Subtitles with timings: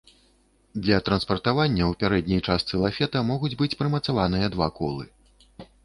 [0.87, 5.05] Для транспартавання ў пярэдняй частцы лафета могуць быць прымацаваныя два колы.